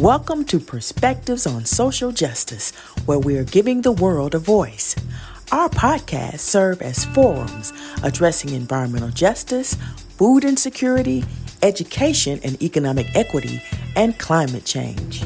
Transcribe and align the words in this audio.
Welcome 0.00 0.46
to 0.46 0.58
Perspectives 0.58 1.46
on 1.46 1.66
Social 1.66 2.10
Justice, 2.10 2.70
where 3.04 3.18
we 3.18 3.36
are 3.36 3.44
giving 3.44 3.82
the 3.82 3.92
world 3.92 4.34
a 4.34 4.38
voice. 4.38 4.96
Our 5.52 5.68
podcasts 5.68 6.38
serve 6.38 6.80
as 6.80 7.04
forums 7.04 7.74
addressing 8.02 8.54
environmental 8.54 9.10
justice, 9.10 9.74
food 10.16 10.42
insecurity, 10.42 11.22
education 11.62 12.40
and 12.42 12.60
economic 12.62 13.14
equity, 13.14 13.62
and 13.94 14.18
climate 14.18 14.64
change. 14.64 15.22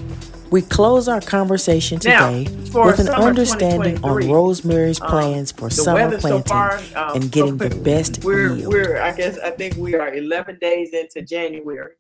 We 0.51 0.63
close 0.63 1.07
our 1.07 1.21
conversation 1.21 2.01
today 2.01 2.49
now, 2.73 2.87
with 2.87 2.99
an 2.99 3.11
understanding 3.11 4.03
on 4.03 4.29
Rosemary's 4.29 5.01
um, 5.01 5.09
plans 5.09 5.53
um, 5.53 5.57
for 5.57 5.71
summer 5.71 6.19
planting 6.19 6.47
so 6.47 6.53
far, 6.53 6.79
um, 6.97 7.15
and 7.15 7.31
getting 7.31 7.59
the 7.59 7.71
best 7.71 8.25
we're, 8.25 8.57
yield. 8.57 8.73
We're, 8.73 9.01
I 9.01 9.13
guess, 9.13 9.39
I 9.39 9.51
think 9.51 9.77
we 9.77 9.95
are 9.95 10.13
11 10.13 10.59
days 10.61 10.93
into 10.93 11.23
January 11.23 11.93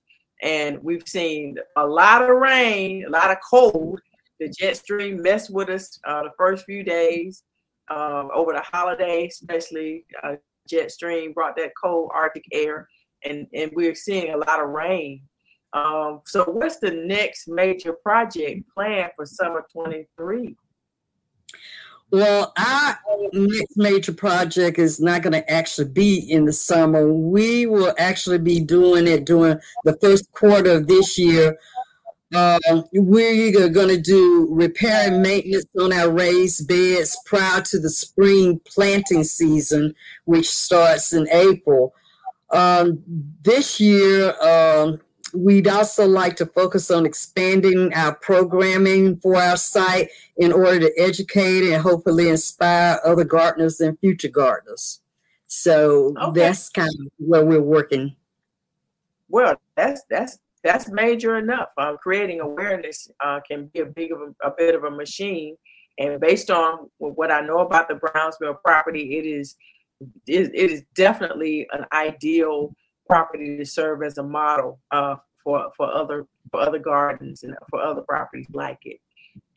and 0.44 0.78
we've 0.82 1.08
seen 1.08 1.56
a 1.76 1.86
lot 1.86 2.22
of 2.22 2.36
rain, 2.36 3.06
a 3.06 3.10
lot 3.10 3.30
of 3.30 3.38
cold. 3.48 4.00
The 4.38 4.48
jet 4.48 4.76
stream 4.76 5.22
messed 5.22 5.50
with 5.50 5.70
us 5.70 5.98
uh, 6.06 6.24
the 6.24 6.30
first 6.36 6.66
few 6.66 6.84
days 6.84 7.42
um, 7.90 8.28
over 8.32 8.52
the 8.52 8.60
holiday, 8.60 9.26
especially. 9.26 10.04
Uh, 10.22 10.36
jet 10.68 10.90
stream 10.90 11.32
brought 11.32 11.56
that 11.56 11.72
cold 11.82 12.10
Arctic 12.14 12.44
air, 12.52 12.88
and 13.24 13.46
and 13.54 13.70
we're 13.74 13.94
seeing 13.94 14.32
a 14.32 14.36
lot 14.36 14.62
of 14.62 14.68
rain. 14.68 15.22
Um, 15.72 16.20
so, 16.26 16.44
what's 16.44 16.78
the 16.78 16.90
next 16.90 17.48
major 17.48 17.94
project 17.94 18.62
planned 18.74 19.12
for 19.16 19.26
summer 19.26 19.66
23? 19.72 20.54
Well, 22.14 22.52
our 22.56 22.96
next 23.32 23.76
major 23.76 24.12
project 24.12 24.78
is 24.78 25.00
not 25.00 25.22
going 25.22 25.32
to 25.32 25.50
actually 25.50 25.88
be 25.88 26.16
in 26.16 26.44
the 26.44 26.52
summer. 26.52 27.12
We 27.12 27.66
will 27.66 27.92
actually 27.98 28.38
be 28.38 28.60
doing 28.60 29.08
it 29.08 29.24
during 29.24 29.58
the 29.82 29.98
first 30.00 30.30
quarter 30.30 30.70
of 30.70 30.86
this 30.86 31.18
year. 31.18 31.58
Uh, 32.32 32.60
we're 32.92 33.68
going 33.68 33.88
to 33.88 34.00
do 34.00 34.46
repair 34.48 35.12
and 35.12 35.22
maintenance 35.22 35.66
on 35.76 35.92
our 35.92 36.08
raised 36.08 36.68
beds 36.68 37.18
prior 37.26 37.62
to 37.62 37.80
the 37.80 37.90
spring 37.90 38.60
planting 38.64 39.24
season, 39.24 39.92
which 40.24 40.48
starts 40.48 41.12
in 41.12 41.26
April. 41.32 41.96
Um, 42.52 43.02
this 43.42 43.80
year, 43.80 44.40
um, 44.40 45.00
We'd 45.34 45.68
also 45.68 46.06
like 46.06 46.36
to 46.36 46.46
focus 46.46 46.90
on 46.90 47.04
expanding 47.04 47.92
our 47.94 48.14
programming 48.14 49.16
for 49.16 49.36
our 49.36 49.56
site 49.56 50.10
in 50.36 50.52
order 50.52 50.80
to 50.80 50.92
educate 50.96 51.72
and 51.72 51.82
hopefully 51.82 52.28
inspire 52.28 53.00
other 53.04 53.24
gardeners 53.24 53.80
and 53.80 53.98
future 53.98 54.28
gardeners. 54.28 55.00
So 55.46 56.14
okay. 56.20 56.40
that's 56.40 56.68
kind 56.68 56.88
of 56.88 57.12
where 57.18 57.44
we're 57.44 57.60
working. 57.60 58.16
Well, 59.28 59.56
that's 59.76 60.02
that's 60.08 60.38
that's 60.62 60.88
major 60.88 61.36
enough. 61.38 61.70
Uh, 61.76 61.96
creating 61.96 62.40
awareness 62.40 63.10
uh, 63.20 63.40
can 63.40 63.66
be 63.66 63.80
a 63.80 63.86
big 63.86 64.12
of 64.12 64.20
a, 64.20 64.48
a, 64.48 64.50
bit 64.56 64.74
of 64.74 64.84
a 64.84 64.90
machine, 64.90 65.56
and 65.98 66.20
based 66.20 66.50
on 66.50 66.90
what 66.98 67.30
I 67.30 67.40
know 67.40 67.58
about 67.58 67.88
the 67.88 67.96
Browns 67.96 68.36
Mill 68.40 68.54
property, 68.54 69.18
it 69.18 69.26
is 69.26 69.56
it, 70.26 70.50
it 70.54 70.70
is 70.70 70.82
definitely 70.94 71.66
an 71.72 71.84
ideal 71.92 72.74
property 73.06 73.56
to 73.56 73.64
serve 73.64 74.02
as 74.02 74.18
a 74.18 74.22
model 74.22 74.80
uh, 74.90 75.16
for 75.42 75.70
for 75.76 75.92
other 75.92 76.26
for 76.50 76.60
other 76.60 76.78
gardens 76.78 77.42
and 77.42 77.54
for 77.70 77.80
other 77.80 78.02
properties 78.02 78.46
like 78.52 78.78
it. 78.84 78.98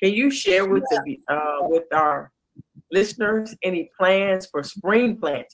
Can 0.02 0.14
you 0.14 0.30
share 0.30 0.66
with 0.66 0.84
the 0.92 1.20
uh, 1.28 1.59
with 1.62 1.86
our 1.94 2.31
listeners 2.92 3.56
any 3.64 3.90
plans 3.98 4.48
for 4.48 4.64
spring 4.64 5.18
planting? 5.18 5.48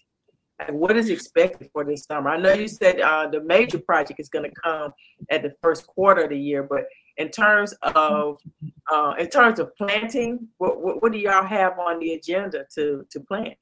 And 0.60 0.80
what 0.80 0.96
is 0.96 1.10
expected 1.10 1.70
for 1.74 1.84
this 1.84 2.06
summer? 2.06 2.30
I 2.30 2.38
know 2.38 2.54
you 2.54 2.68
said 2.68 3.00
uh, 3.00 3.28
the 3.28 3.42
major 3.42 3.80
project 3.80 4.20
is 4.20 4.30
going 4.30 4.50
to 4.50 4.62
come 4.64 4.94
at 5.30 5.42
the 5.42 5.54
first 5.62 5.88
quarter 5.88 6.24
of 6.24 6.30
the 6.30 6.38
year, 6.38 6.64
but 6.64 6.86
in 7.18 7.30
terms 7.30 7.74
of 7.82 8.38
uh, 8.92 9.14
in 9.20 9.28
terms 9.28 9.60
of 9.60 9.76
planting, 9.76 10.48
what, 10.58 10.82
what, 10.82 11.02
what 11.02 11.12
do 11.12 11.18
y'all 11.18 11.46
have 11.46 11.80
on 11.80 12.00
the 12.00 12.14
agenda 12.14 12.66
to 12.76 13.06
to 13.12 13.20
plant? 13.20 13.56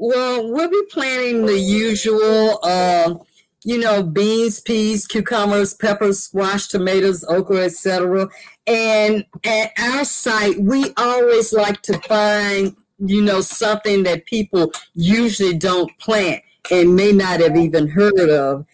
Well, 0.00 0.52
we'll 0.52 0.70
be 0.70 0.82
planting 0.92 1.44
the 1.44 1.58
usual, 1.58 2.60
uh, 2.62 3.16
you 3.64 3.78
know, 3.78 4.04
beans, 4.04 4.60
peas, 4.60 5.08
cucumbers, 5.08 5.74
peppers, 5.74 6.22
squash, 6.22 6.68
tomatoes, 6.68 7.24
okra, 7.24 7.64
etc. 7.64 8.28
And 8.68 9.26
at 9.44 9.72
our 9.76 10.04
site, 10.04 10.60
we 10.60 10.92
always 10.96 11.52
like 11.52 11.82
to 11.82 11.98
find, 12.02 12.76
you 13.00 13.22
know, 13.22 13.40
something 13.40 14.04
that 14.04 14.26
people 14.26 14.70
usually 14.94 15.58
don't 15.58 15.90
plant 15.98 16.44
and 16.70 16.94
may 16.94 17.10
not 17.10 17.40
have 17.40 17.56
even 17.56 17.88
heard 17.88 18.30
of. 18.30 18.66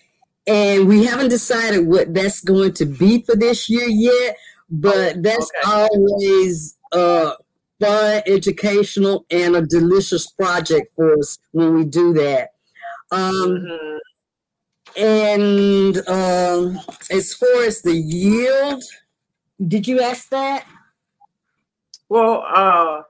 And 0.46 0.86
we 0.86 1.06
haven't 1.06 1.30
decided 1.30 1.86
what 1.86 2.12
that's 2.12 2.42
going 2.42 2.74
to 2.74 2.84
be 2.84 3.22
for 3.22 3.34
this 3.34 3.70
year 3.70 3.88
yet, 3.88 4.36
but 4.68 5.22
that's 5.22 5.50
okay. 5.64 5.72
always 5.72 6.76
uh, 6.92 7.32
fun, 7.84 8.22
educational, 8.26 9.26
and 9.30 9.56
a 9.56 9.62
delicious 9.62 10.30
project 10.30 10.92
for 10.96 11.18
us 11.18 11.38
when 11.52 11.74
we 11.74 11.84
do 11.84 12.12
that. 12.14 12.50
Um, 13.10 13.32
mm-hmm. 13.32 13.96
And 14.96 15.96
um, 16.08 16.80
as 17.10 17.34
far 17.34 17.64
as 17.64 17.82
the 17.82 17.94
yield, 17.94 18.82
did 19.66 19.88
you 19.88 20.00
ask 20.00 20.28
that? 20.30 20.66
Well, 22.08 22.44
uh, 22.54 23.02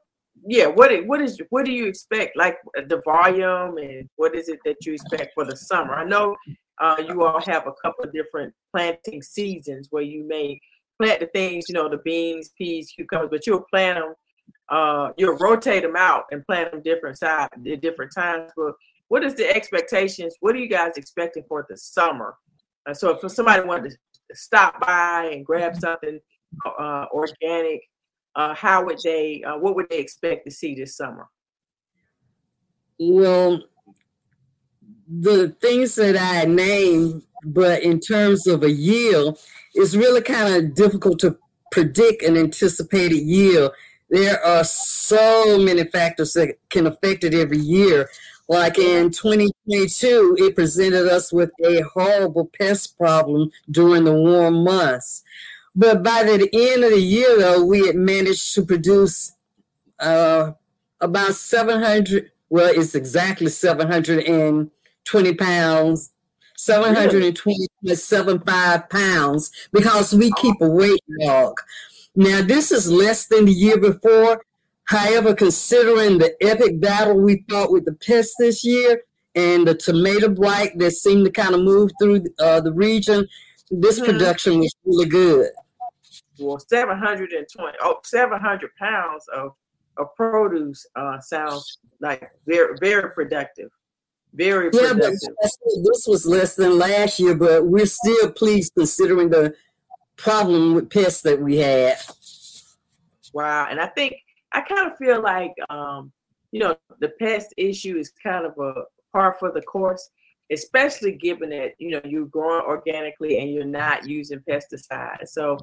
yeah. 0.46 0.66
What 0.66 1.06
what 1.06 1.20
is 1.20 1.38
what 1.50 1.66
do 1.66 1.72
you 1.72 1.86
expect? 1.86 2.36
Like 2.36 2.56
the 2.74 3.02
volume, 3.04 3.76
and 3.76 4.08
what 4.16 4.34
is 4.34 4.48
it 4.48 4.60
that 4.64 4.86
you 4.86 4.94
expect 4.94 5.34
for 5.34 5.44
the 5.44 5.56
summer? 5.56 5.94
I 5.94 6.04
know 6.04 6.36
uh, 6.80 6.96
you 7.06 7.22
all 7.24 7.41
have 7.42 7.66
a 7.66 7.72
couple 7.82 8.04
of 8.04 8.12
different 8.12 8.54
planting 8.72 9.20
seasons 9.20 9.88
where 9.91 10.02
you 10.02 10.26
may 10.26 10.58
plant 10.98 11.20
the 11.20 11.26
things, 11.26 11.64
you 11.68 11.74
know, 11.74 11.88
the 11.88 11.98
beans, 11.98 12.50
peas, 12.56 12.92
cucumbers, 12.94 13.28
but 13.30 13.46
you'll 13.46 13.64
plant 13.70 13.98
them 13.98 14.14
uh, 14.69 15.10
you'll 15.16 15.36
rotate 15.38 15.82
them 15.82 15.97
out 15.97 16.25
and 16.30 16.44
plant 16.47 16.72
them 16.72 16.82
different 16.82 17.19
side 17.19 17.48
at 17.54 17.80
different 17.80 18.12
times. 18.14 18.50
But 18.56 18.75
what 19.08 19.25
is 19.25 19.34
the 19.34 19.48
expectations? 19.54 20.34
What 20.41 20.54
are 20.54 20.58
you 20.58 20.69
guys 20.69 20.92
expecting 20.97 21.44
for 21.48 21.66
the 21.69 21.76
summer? 21.76 22.36
Uh, 22.86 22.94
so 22.94 23.10
if 23.10 23.32
somebody 23.32 23.62
wanted 23.62 23.91
to 23.91 23.97
stop 24.34 24.80
by 24.80 25.30
and 25.32 25.44
grab 25.44 25.76
something 25.76 26.19
uh, 26.66 27.06
organic, 27.12 27.82
uh, 28.36 28.54
how 28.54 28.84
would 28.84 28.98
they? 29.04 29.42
Uh, 29.47 29.58
what 29.58 29.76
would 29.76 29.88
they 29.91 29.98
expect 29.98 30.44
to 30.47 30.50
see 30.50 30.74
this 30.74 30.97
summer? 30.97 31.28
Well, 32.98 33.62
the 35.08 35.54
things 35.60 35.94
that 35.97 36.16
I 36.16 36.44
named, 36.47 37.22
but 37.44 37.82
in 37.82 38.00
terms 38.00 38.47
of 38.47 38.62
a 38.62 38.70
yield, 38.70 39.38
it's 39.74 39.94
really 39.94 40.22
kind 40.22 40.54
of 40.54 40.74
difficult 40.74 41.19
to 41.20 41.36
predict 41.70 42.22
an 42.22 42.36
anticipated 42.36 43.19
yield 43.19 43.72
there 44.14 44.42
are 44.44 44.62
so 44.62 45.58
many 45.58 45.82
factors 45.84 46.34
that 46.34 46.56
can 46.70 46.86
affect 46.86 47.25
it 47.25 47.34
every 47.34 47.58
year. 47.58 48.08
Like 48.48 48.78
in 48.78 49.10
2022, 49.10 50.36
it 50.38 50.54
presented 50.54 51.08
us 51.08 51.32
with 51.32 51.50
a 51.64 51.80
horrible 51.80 52.48
pest 52.56 52.97
problem 52.97 53.50
during 53.69 54.04
the 54.04 54.12
warm 54.12 54.62
months. 54.62 55.24
But 55.74 56.04
by 56.04 56.22
the 56.22 56.48
end 56.53 56.84
of 56.84 56.92
the 56.92 57.00
year, 57.00 57.36
though, 57.38 57.64
we 57.64 57.88
had 57.88 57.97
managed 57.97 58.54
to 58.54 58.64
produce 58.64 59.32
uh, 59.98 60.53
about 61.00 61.34
700, 61.34 62.30
well, 62.48 62.72
it's 62.72 62.94
exactly 62.94 63.48
720 63.48 65.34
pounds, 65.34 66.12
720.75 66.56 68.88
pounds, 68.88 69.50
because 69.72 70.14
we 70.14 70.30
keep 70.41 70.54
a 70.60 70.69
weight 70.69 71.03
log. 71.19 71.58
Now, 72.16 72.42
this 72.42 72.70
is 72.70 72.91
less 72.91 73.26
than 73.26 73.47
the 73.47 73.52
year 73.52 73.78
before. 73.78 74.41
However, 74.84 75.34
considering 75.34 76.19
the 76.19 76.34
epic 76.42 76.80
battle 76.80 77.19
we 77.20 77.44
fought 77.48 77.72
with 77.72 77.86
the 77.86 77.94
pests 77.94 78.34
this 78.38 78.64
year 78.64 79.02
and 79.34 79.66
the 79.66 79.75
tomato 79.75 80.28
blight 80.28 80.78
that 80.78 80.92
seemed 80.92 81.24
to 81.24 81.30
kind 81.30 81.54
of 81.54 81.62
move 81.62 81.91
through 82.00 82.24
uh, 82.38 82.60
the 82.60 82.72
region, 82.72 83.26
this 83.70 83.98
mm-hmm. 83.98 84.12
production 84.12 84.58
was 84.60 84.74
really 84.84 85.08
good. 85.08 85.50
Well, 86.39 86.59
720, 86.59 87.78
oh, 87.83 88.00
700 88.04 88.71
pounds 88.77 89.27
of, 89.34 89.53
of 89.97 90.15
produce 90.16 90.86
uh, 90.97 91.18
sounds 91.21 91.78
like 92.00 92.30
very, 92.47 92.77
very 92.80 93.10
productive. 93.10 93.71
Very 94.34 94.71
yeah, 94.72 94.92
productive. 94.92 95.30
But 95.41 95.50
this 95.84 96.06
was 96.06 96.27
less 96.27 96.56
than 96.56 96.77
last 96.77 97.18
year, 97.21 97.36
but 97.36 97.66
we're 97.66 97.86
still 97.86 98.33
pleased 98.33 98.72
considering 98.77 99.30
the 99.30 99.54
problem 100.16 100.75
with 100.75 100.91
pests 100.91 101.22
that 101.22 101.41
we 101.41 101.57
had. 101.57 101.97
Wow. 103.33 103.69
And 103.71 103.81
I 103.81 103.87
think 103.87 104.16
I 104.53 104.61
kind 104.61 104.91
of 104.91 104.97
feel 104.99 105.22
like 105.22 105.53
um, 105.71 106.13
you 106.55 106.61
know, 106.61 106.77
the 107.01 107.09
pest 107.21 107.53
issue 107.57 107.97
is 107.97 108.13
kind 108.22 108.47
of 108.47 108.57
a 108.59 108.84
par 109.13 109.37
for 109.41 109.51
the 109.51 109.61
course, 109.63 110.11
especially 110.53 111.11
given 111.11 111.51
that, 111.51 111.72
you 111.78 111.91
know, 111.91 112.01
you're 112.05 112.27
growing 112.27 112.65
organically 112.65 113.41
and 113.41 113.51
you're 113.51 113.65
not 113.65 114.09
using 114.09 114.39
pesticides. 114.49 115.31
So 115.31 115.59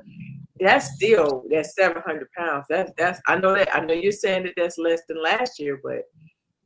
that's 0.60 0.94
still 0.96 1.46
that's 1.50 1.76
700 1.76 2.28
pounds. 2.38 2.66
That's 2.70 2.92
that's 2.98 3.22
I 3.26 3.38
know 3.38 3.56
that 3.56 3.74
I 3.74 3.80
know 3.80 3.94
you're 3.94 4.12
saying 4.12 4.44
that 4.44 4.56
that's 4.58 4.78
less 4.78 5.02
than 5.08 5.24
last 5.24 5.62
year, 5.62 5.80
but 5.82 6.04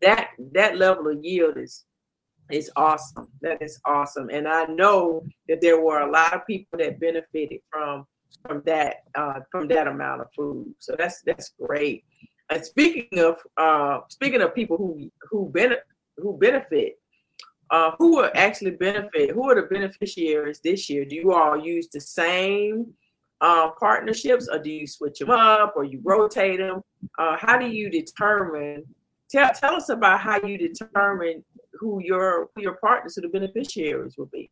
that 0.01 0.29
that 0.53 0.77
level 0.77 1.07
of 1.07 1.23
yield 1.23 1.57
is 1.57 1.85
is 2.51 2.71
awesome. 2.75 3.27
That 3.41 3.61
is 3.61 3.79
awesome. 3.85 4.29
And 4.31 4.47
I 4.47 4.65
know 4.65 5.23
that 5.47 5.61
there 5.61 5.81
were 5.81 6.01
a 6.01 6.11
lot 6.11 6.33
of 6.33 6.45
people 6.45 6.79
that 6.79 6.99
benefited 6.99 7.59
from 7.71 8.05
from 8.45 8.61
that 8.65 8.97
uh, 9.15 9.39
from 9.51 9.67
that 9.69 9.87
amount 9.87 10.21
of 10.21 10.27
food. 10.35 10.73
So 10.79 10.95
that's 10.97 11.21
that's 11.25 11.53
great. 11.59 12.03
And 12.49 12.63
speaking 12.63 13.19
of 13.19 13.37
uh, 13.57 13.99
speaking 14.09 14.41
of 14.41 14.53
people 14.53 14.77
who 14.77 15.09
who 15.29 15.49
benefit 15.49 15.83
who 16.17 16.37
benefit, 16.37 16.99
uh, 17.71 17.91
who 17.97 18.17
will 18.17 18.31
actually 18.35 18.71
benefit? 18.71 19.31
Who 19.31 19.49
are 19.49 19.55
the 19.55 19.63
beneficiaries 19.63 20.59
this 20.63 20.89
year? 20.89 21.05
Do 21.05 21.15
you 21.15 21.33
all 21.33 21.57
use 21.57 21.89
the 21.91 21.99
same 21.99 22.93
uh, 23.41 23.71
partnerships, 23.79 24.47
or 24.51 24.59
do 24.59 24.69
you 24.69 24.87
switch 24.87 25.19
them 25.19 25.31
up, 25.31 25.73
or 25.75 25.83
you 25.83 26.01
rotate 26.03 26.59
them? 26.59 26.81
Uh, 27.17 27.37
how 27.37 27.57
do 27.57 27.67
you 27.67 27.89
determine? 27.89 28.83
Tell 29.29 29.51
tell 29.53 29.75
us 29.75 29.89
about 29.89 30.19
how 30.19 30.39
you 30.45 30.57
determine 30.57 31.43
who 31.79 32.01
your 32.03 32.49
who 32.55 32.61
your 32.61 32.75
partners, 32.75 33.15
who 33.15 33.21
the 33.21 33.29
beneficiaries 33.29 34.17
will 34.17 34.27
be. 34.27 34.49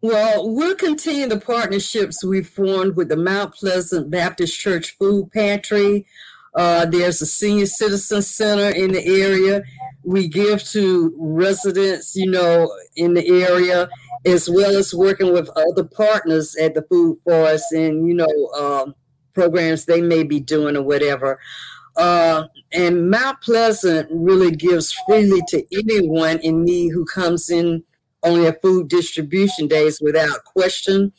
Well, 0.00 0.52
we'll 0.52 0.74
continue 0.74 1.28
the 1.28 1.38
partnerships 1.38 2.24
we 2.24 2.42
formed 2.42 2.96
with 2.96 3.08
the 3.08 3.16
Mount 3.16 3.54
Pleasant 3.54 4.10
Baptist 4.10 4.58
Church 4.58 4.96
Food 4.98 5.30
Pantry. 5.30 6.06
Uh, 6.54 6.84
there's 6.86 7.22
a 7.22 7.26
senior 7.26 7.66
citizen 7.66 8.20
center 8.20 8.74
in 8.76 8.92
the 8.92 9.06
area. 9.06 9.62
We 10.02 10.26
give 10.26 10.64
to 10.70 11.14
residents, 11.16 12.16
you 12.16 12.30
know, 12.30 12.76
in 12.96 13.14
the 13.14 13.26
area, 13.44 13.88
as 14.26 14.50
well 14.50 14.76
as 14.76 14.92
working 14.92 15.32
with 15.32 15.48
other 15.56 15.84
partners 15.84 16.56
at 16.56 16.74
the 16.74 16.82
Food 16.82 17.18
Forest 17.24 17.72
and, 17.72 18.06
you 18.06 18.14
know, 18.14 18.48
um, 18.58 18.94
programs 19.34 19.84
they 19.84 20.02
may 20.02 20.24
be 20.24 20.40
doing 20.40 20.76
or 20.76 20.82
whatever. 20.82 21.38
Uh, 21.96 22.46
and 22.72 23.10
Mount 23.10 23.40
Pleasant 23.42 24.08
really 24.10 24.50
gives 24.50 24.94
freely 25.06 25.42
to 25.48 25.64
anyone 25.72 26.38
in 26.40 26.64
need 26.64 26.90
who 26.90 27.04
comes 27.04 27.50
in 27.50 27.84
on 28.22 28.40
their 28.40 28.54
food 28.62 28.88
distribution 28.88 29.68
days 29.68 30.00
without 30.00 30.44
question. 30.44 31.12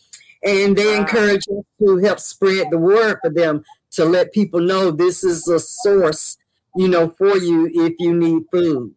And 0.44 0.76
they 0.76 0.98
encourage 0.98 1.44
us 1.48 1.64
to 1.80 1.98
help 1.98 2.20
spread 2.20 2.68
the 2.70 2.78
word 2.78 3.20
for 3.22 3.30
them 3.30 3.64
to 3.92 4.06
let 4.06 4.34
people 4.34 4.60
know 4.60 4.92
this 4.92 5.24
is 5.24 5.48
a 5.48 5.60
source, 5.60 6.38
you 6.76 6.88
know, 6.88 7.10
for 7.18 7.38
you 7.38 7.70
if 7.74 7.94
you 8.00 8.14
need 8.14 8.44
food. 8.52 8.94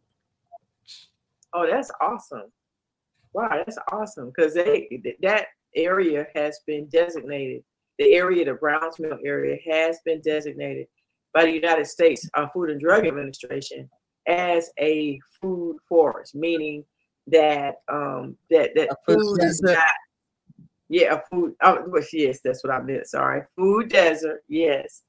Oh, 1.52 1.66
that's 1.70 1.90
awesome. 2.00 2.50
Wow, 3.32 3.50
that's 3.50 3.78
awesome. 3.92 4.32
Because 4.34 4.54
they 4.54 5.02
that 5.22 5.48
area 5.74 6.26
has 6.34 6.60
been 6.66 6.86
designated, 6.86 7.62
the 7.98 8.14
area, 8.14 8.44
the 8.44 8.54
Browns 8.54 8.98
Mill 8.98 9.18
area 9.24 9.58
has 9.70 9.98
been 10.04 10.20
designated 10.22 10.86
by 11.36 11.44
the 11.44 11.52
United 11.52 11.86
States 11.86 12.26
uh, 12.32 12.48
Food 12.48 12.70
and 12.70 12.80
Drug 12.80 13.06
Administration 13.06 13.90
as 14.26 14.70
a 14.80 15.20
food 15.38 15.76
forest, 15.86 16.34
meaning 16.34 16.82
that 17.26 17.74
um 17.92 18.36
that 18.50 18.70
that 18.74 18.88
food 19.06 19.42
is 19.42 19.60
not 19.60 19.76
yeah 20.88 21.16
a 21.16 21.20
food 21.28 21.54
oh 21.62 21.76
yes 22.12 22.38
that's 22.44 22.62
what 22.62 22.72
i 22.72 22.80
meant 22.80 23.04
sorry 23.08 23.42
food 23.56 23.88
desert 23.88 24.44
yes. 24.48 25.02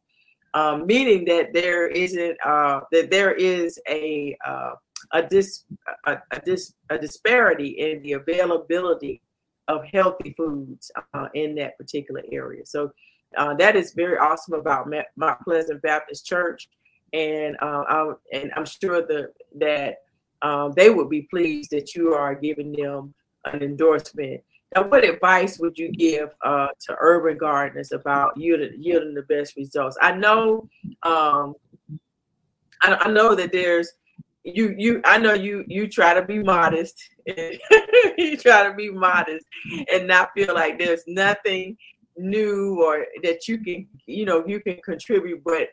Um 0.55 0.87
meaning 0.87 1.25
that 1.25 1.53
there 1.53 1.87
isn't 1.87 2.37
uh 2.43 2.79
that 2.91 3.11
there 3.11 3.33
is 3.33 3.79
a 3.87 4.35
uh 4.45 4.71
a 5.13 5.21
dis 5.21 5.63
a, 6.07 6.17
a 6.31 6.39
dis 6.43 6.73
a 6.89 6.97
disparity 6.97 7.67
in 7.67 8.01
the 8.01 8.13
availability 8.13 9.21
of 9.67 9.85
healthy 9.85 10.31
foods 10.31 10.91
uh, 11.13 11.27
in 11.33 11.53
that 11.55 11.77
particular 11.77 12.23
area. 12.31 12.65
So 12.65 12.91
uh, 13.35 13.53
that 13.55 13.75
is 13.75 13.93
very 13.93 14.17
awesome 14.17 14.53
about 14.53 14.89
Mount 15.15 15.41
Pleasant 15.41 15.81
Baptist 15.81 16.25
Church, 16.25 16.69
and 17.13 17.57
uh, 17.61 17.83
I, 17.87 18.11
and 18.31 18.51
I'm 18.55 18.65
sure 18.65 19.01
the, 19.01 19.31
that 19.55 19.97
um, 20.41 20.73
they 20.75 20.89
would 20.89 21.09
be 21.09 21.23
pleased 21.23 21.71
that 21.71 21.95
you 21.95 22.13
are 22.13 22.35
giving 22.35 22.71
them 22.71 23.13
an 23.45 23.61
endorsement. 23.61 24.41
Now, 24.75 24.87
what 24.87 25.05
advice 25.05 25.59
would 25.59 25.77
you 25.77 25.91
give 25.91 26.35
uh, 26.43 26.67
to 26.81 26.95
urban 26.99 27.37
gardeners 27.37 27.91
about 27.91 28.37
yielding, 28.37 28.73
yielding 28.77 29.13
the 29.13 29.21
best 29.23 29.55
results? 29.55 29.97
I 30.01 30.11
know, 30.11 30.67
um, 31.03 31.55
I, 32.81 32.95
I, 32.95 33.09
know 33.09 33.33
that 33.33 33.53
there's 33.53 33.93
you. 34.43 34.75
You, 34.77 35.01
I 35.05 35.17
know 35.17 35.33
you. 35.33 35.63
You 35.67 35.87
try 35.87 36.13
to 36.13 36.21
be 36.21 36.39
modest. 36.39 36.97
you 37.25 38.37
try 38.37 38.67
to 38.67 38.73
be 38.75 38.89
modest 38.89 39.45
and 39.91 40.07
not 40.07 40.31
feel 40.35 40.53
like 40.53 40.77
there's 40.77 41.03
nothing 41.07 41.77
new 42.17 42.83
or 42.83 43.05
that 43.23 43.47
you 43.47 43.57
can, 43.59 43.87
you 44.05 44.25
know, 44.25 44.45
you 44.45 44.59
can 44.59 44.77
contribute. 44.83 45.43
But 45.43 45.69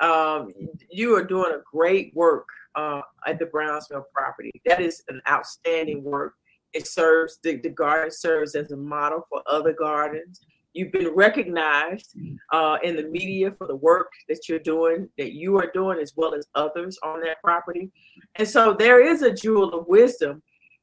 um, 0.00 0.52
you 0.90 1.14
are 1.16 1.24
doing 1.24 1.52
a 1.52 1.62
great 1.70 2.14
work 2.14 2.46
uh, 2.74 3.00
at 3.26 3.38
the 3.38 3.46
Browns 3.46 3.88
Mill 3.90 4.06
property. 4.14 4.52
That 4.66 4.80
is 4.80 5.02
an 5.08 5.20
outstanding 5.28 6.02
work. 6.04 6.34
It 6.72 6.86
serves 6.86 7.38
the, 7.42 7.56
the 7.56 7.70
garden 7.70 8.10
serves 8.10 8.54
as 8.54 8.70
a 8.72 8.76
model 8.76 9.22
for 9.28 9.42
other 9.46 9.72
gardens. 9.72 10.40
You've 10.74 10.92
been 10.92 11.14
recognized 11.14 12.14
uh, 12.52 12.76
in 12.84 12.94
the 12.94 13.08
media 13.08 13.50
for 13.50 13.66
the 13.66 13.74
work 13.76 14.12
that 14.28 14.48
you're 14.48 14.58
doing, 14.58 15.08
that 15.16 15.32
you 15.32 15.56
are 15.58 15.70
doing, 15.72 15.98
as 15.98 16.12
well 16.14 16.34
as 16.34 16.46
others 16.54 16.98
on 17.02 17.20
that 17.22 17.38
property. 17.42 17.90
And 18.36 18.46
so 18.46 18.74
there 18.74 19.04
is 19.04 19.22
a 19.22 19.32
jewel 19.32 19.74
of 19.74 19.88
wisdom 19.88 20.42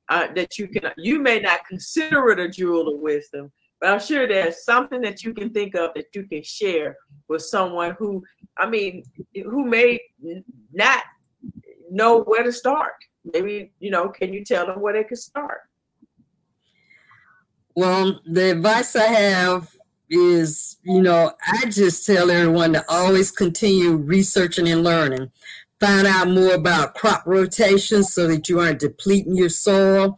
uh, 0.10 0.28
that 0.36 0.58
you 0.58 0.68
can. 0.68 0.92
You 0.98 1.20
may 1.20 1.40
not 1.40 1.66
consider 1.68 2.30
it 2.32 2.40
a 2.40 2.50
jewel 2.50 2.94
of 2.94 3.00
wisdom, 3.00 3.52
but 3.86 3.94
I'm 3.94 4.00
sure 4.00 4.28
there's 4.28 4.66
something 4.66 5.00
that 5.02 5.24
you 5.24 5.32
can 5.32 5.52
think 5.52 5.76
of 5.76 5.92
that 5.94 6.08
you 6.16 6.24
can 6.24 6.42
share 6.42 6.98
with 7.28 7.44
someone 7.44 7.96
who, 8.00 8.24
I 8.58 8.68
mean, 8.68 9.04
who 9.36 9.64
may 9.64 10.00
not 10.74 11.04
know 11.92 12.24
where 12.24 12.42
to 12.42 12.52
start. 12.52 12.94
Maybe, 13.32 13.74
you 13.80 13.92
know, 13.92 14.10
can 14.10 14.34
you 14.34 14.44
tell 14.44 14.66
them 14.66 14.82
where 14.82 14.94
they 14.94 15.04
can 15.04 15.18
start? 15.18 15.60
Well, 17.76 18.22
the 18.26 18.54
advice 18.54 18.96
I 18.96 19.06
have 19.06 19.70
is, 20.10 20.78
you 20.82 21.04
know, 21.04 21.34
I 21.46 21.70
just 21.70 22.08
tell 22.08 22.32
everyone 22.32 22.74
to 22.74 22.84
always 22.90 23.30
continue 23.30 23.98
researching 23.98 24.68
and 24.68 24.84
learning. 24.84 25.30
Find 25.80 26.08
out 26.08 26.30
more 26.30 26.56
about 26.56 26.96
crop 26.96 27.22
rotation 27.28 28.04
so 28.04 28.28
that 28.30 28.50
you 28.50 28.60
aren't 28.60 28.80
depleting 28.80 29.36
your 29.36 29.50
soil, 29.50 30.18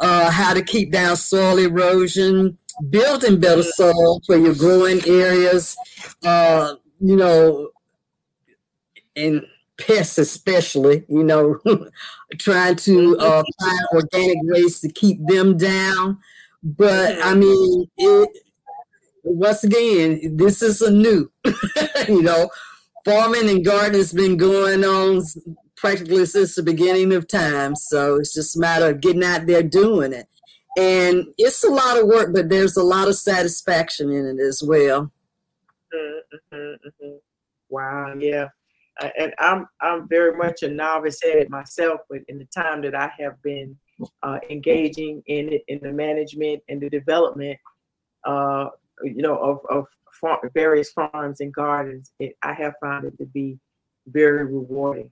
uh, 0.00 0.30
how 0.30 0.54
to 0.54 0.62
keep 0.62 0.92
down 0.92 1.16
soil 1.16 1.58
erosion, 1.58 2.58
building 2.90 3.40
better 3.40 3.62
soil 3.62 4.20
for 4.26 4.36
your 4.36 4.54
growing 4.54 5.00
areas, 5.06 5.76
uh, 6.24 6.74
you 7.00 7.16
know, 7.16 7.70
and 9.14 9.46
pests 9.78 10.18
especially, 10.18 11.04
you 11.08 11.24
know, 11.24 11.58
trying 12.38 12.76
to 12.76 13.16
uh, 13.18 13.42
find 13.60 13.80
organic 13.94 14.38
ways 14.42 14.80
to 14.80 14.88
keep 14.88 15.18
them 15.26 15.56
down. 15.56 16.18
But 16.62 17.22
I 17.22 17.34
mean, 17.34 17.86
it, 17.96 18.30
once 19.22 19.64
again, 19.64 20.36
this 20.36 20.62
is 20.62 20.82
a 20.82 20.90
new, 20.90 21.30
you 22.08 22.22
know, 22.22 22.50
farming 23.04 23.48
and 23.48 23.64
gardening 23.64 24.00
has 24.00 24.12
been 24.12 24.36
going 24.36 24.84
on 24.84 25.22
practically 25.76 26.26
since 26.26 26.54
the 26.54 26.62
beginning 26.62 27.12
of 27.12 27.28
time. 27.28 27.76
So 27.76 28.16
it's 28.16 28.34
just 28.34 28.56
a 28.56 28.60
matter 28.60 28.90
of 28.90 29.00
getting 29.00 29.24
out 29.24 29.46
there 29.46 29.62
doing 29.62 30.12
it. 30.12 30.26
And 30.78 31.26
it's 31.38 31.64
a 31.64 31.70
lot 31.70 31.98
of 31.98 32.06
work, 32.06 32.34
but 32.34 32.48
there's 32.48 32.76
a 32.76 32.82
lot 32.82 33.08
of 33.08 33.16
satisfaction 33.16 34.10
in 34.10 34.26
it 34.26 34.42
as 34.42 34.62
well. 34.62 35.10
Mm-hmm, 35.94 36.56
mm-hmm. 36.56 37.16
Wow, 37.70 38.14
yeah 38.18 38.48
and 39.18 39.34
I'm 39.38 39.66
I'm 39.80 40.08
very 40.08 40.36
much 40.36 40.62
a 40.62 40.68
novice 40.68 41.22
at 41.24 41.36
it 41.36 41.50
myself, 41.50 42.00
but 42.08 42.20
in 42.28 42.38
the 42.38 42.46
time 42.46 42.80
that 42.82 42.94
I 42.94 43.10
have 43.18 43.40
been 43.42 43.76
uh, 44.22 44.38
engaging 44.48 45.22
in 45.26 45.52
it, 45.52 45.64
in 45.68 45.80
the 45.82 45.92
management 45.92 46.62
and 46.68 46.80
the 46.80 46.88
development, 46.88 47.58
uh, 48.24 48.68
you 49.02 49.22
know, 49.22 49.36
of, 49.36 49.60
of 49.70 49.86
far, 50.20 50.40
various 50.54 50.92
farms 50.92 51.40
and 51.40 51.52
gardens, 51.52 52.12
it, 52.18 52.36
I 52.42 52.52
have 52.54 52.74
found 52.80 53.04
it 53.04 53.18
to 53.18 53.26
be 53.26 53.58
very 54.06 54.46
rewarding. 54.46 55.10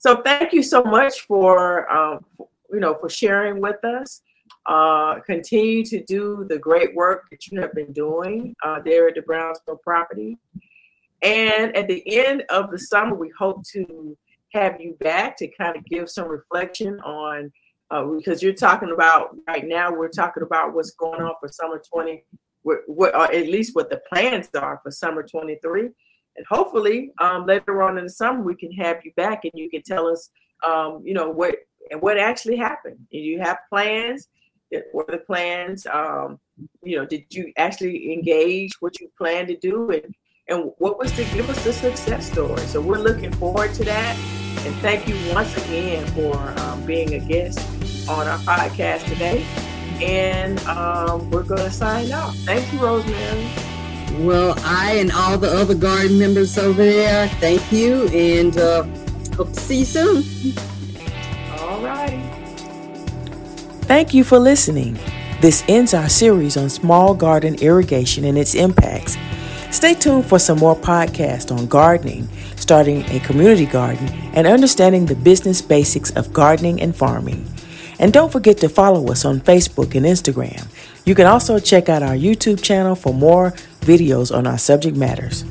So 0.00 0.22
thank 0.22 0.54
you 0.54 0.62
so 0.62 0.82
much 0.82 1.20
for, 1.26 1.90
um, 1.92 2.24
you 2.72 2.80
know 2.80 2.94
for 2.94 3.10
sharing 3.10 3.60
with 3.60 3.84
us. 3.84 4.22
Uh, 4.64 5.20
continue 5.20 5.84
to 5.84 6.02
do 6.04 6.46
the 6.48 6.58
great 6.58 6.94
work 6.94 7.28
that 7.30 7.46
you 7.46 7.60
have 7.60 7.74
been 7.74 7.92
doing 7.92 8.54
uh, 8.64 8.80
there 8.82 9.08
at 9.08 9.14
the 9.14 9.20
Browns 9.22 9.60
Mill 9.66 9.76
property. 9.76 10.38
And 11.20 11.76
at 11.76 11.86
the 11.86 12.02
end 12.16 12.44
of 12.48 12.70
the 12.70 12.78
summer, 12.78 13.14
we 13.14 13.30
hope 13.38 13.62
to 13.72 14.16
have 14.54 14.80
you 14.80 14.96
back 15.00 15.36
to 15.36 15.48
kind 15.48 15.76
of 15.76 15.84
give 15.84 16.08
some 16.08 16.28
reflection 16.28 16.98
on 17.00 17.52
uh, 17.90 18.04
because 18.04 18.42
you're 18.42 18.54
talking 18.54 18.92
about 18.92 19.36
right 19.46 19.66
now 19.66 19.92
we're 19.92 20.08
talking 20.08 20.42
about 20.42 20.74
what's 20.74 20.92
going 20.92 21.20
on 21.20 21.34
for 21.40 21.48
summer 21.48 21.80
20 21.92 22.24
what, 22.62 22.78
what 22.86 23.14
or 23.14 23.32
at 23.32 23.46
least 23.46 23.74
what 23.74 23.90
the 23.90 24.00
plans 24.08 24.48
are 24.54 24.80
for 24.82 24.90
summer 24.90 25.22
23 25.22 25.90
and 26.36 26.46
hopefully 26.48 27.12
um, 27.20 27.46
later 27.46 27.82
on 27.82 27.98
in 27.98 28.04
the 28.04 28.10
summer 28.10 28.42
we 28.42 28.54
can 28.54 28.72
have 28.72 28.98
you 29.04 29.12
back 29.16 29.44
and 29.44 29.52
you 29.54 29.68
can 29.70 29.82
tell 29.82 30.06
us 30.06 30.30
um, 30.66 31.02
you 31.04 31.14
know 31.14 31.30
what 31.30 31.56
and 31.90 32.00
what 32.02 32.18
actually 32.18 32.56
happened 32.56 32.98
and 33.12 33.24
you 33.24 33.40
have 33.40 33.58
plans 33.68 34.28
what 34.92 35.08
are 35.08 35.18
the 35.18 35.24
plans 35.24 35.86
um, 35.92 36.38
you 36.82 36.96
know 36.96 37.04
did 37.04 37.24
you 37.30 37.52
actually 37.56 38.12
engage 38.12 38.72
what 38.80 39.00
you 39.00 39.10
plan 39.18 39.46
to 39.46 39.56
do 39.56 39.90
and 39.90 40.14
and 40.50 40.72
what 40.78 40.98
was 40.98 41.12
the 41.12 41.24
give 41.26 41.48
us 41.48 41.62
the 41.64 41.72
success 41.72 42.30
story. 42.30 42.60
So 42.62 42.80
we're 42.80 42.98
looking 42.98 43.32
forward 43.32 43.72
to 43.74 43.84
that. 43.84 44.16
And 44.66 44.74
thank 44.76 45.08
you 45.08 45.16
once 45.32 45.56
again 45.56 46.04
for 46.08 46.36
um, 46.60 46.84
being 46.84 47.14
a 47.14 47.20
guest 47.20 47.60
on 48.08 48.26
our 48.26 48.38
podcast 48.38 49.06
today. 49.06 49.46
and 50.02 50.58
um, 50.60 51.30
we're 51.30 51.42
going 51.42 51.60
to 51.60 51.70
sign 51.70 52.10
off. 52.12 52.34
Thank 52.38 52.72
you, 52.72 52.78
Rosemary. 52.78 53.69
Well, 54.20 54.54
I 54.58 54.96
and 54.96 55.10
all 55.12 55.38
the 55.38 55.50
other 55.50 55.74
garden 55.74 56.18
members 56.18 56.58
over 56.58 56.84
there, 56.84 57.26
thank 57.40 57.72
you, 57.72 58.06
and 58.08 58.54
uh, 58.58 58.82
hope 59.34 59.50
to 59.54 59.60
see 59.60 59.78
you 59.78 59.84
soon. 59.86 60.54
All 61.58 61.80
righty. 61.80 62.20
Thank 63.86 64.12
you 64.12 64.22
for 64.22 64.38
listening. 64.38 64.98
This 65.40 65.64
ends 65.68 65.94
our 65.94 66.10
series 66.10 66.58
on 66.58 66.68
small 66.68 67.14
garden 67.14 67.54
irrigation 67.62 68.26
and 68.26 68.36
its 68.36 68.54
impacts. 68.54 69.16
Stay 69.70 69.94
tuned 69.94 70.26
for 70.26 70.38
some 70.38 70.58
more 70.58 70.76
podcasts 70.76 71.50
on 71.50 71.66
gardening, 71.66 72.28
starting 72.56 73.02
a 73.06 73.20
community 73.20 73.64
garden, 73.64 74.06
and 74.34 74.46
understanding 74.46 75.06
the 75.06 75.14
business 75.14 75.62
basics 75.62 76.10
of 76.10 76.30
gardening 76.34 76.82
and 76.82 76.94
farming. 76.94 77.46
And 77.98 78.12
don't 78.12 78.30
forget 78.30 78.58
to 78.58 78.68
follow 78.68 79.10
us 79.10 79.24
on 79.24 79.40
Facebook 79.40 79.94
and 79.94 80.04
Instagram. 80.04 80.66
You 81.06 81.14
can 81.14 81.26
also 81.26 81.58
check 81.58 81.88
out 81.88 82.02
our 82.02 82.14
YouTube 82.14 82.62
channel 82.62 82.94
for 82.94 83.14
more 83.14 83.54
videos 83.80 84.34
on 84.34 84.46
our 84.46 84.58
subject 84.58 84.96
matters. 84.96 85.44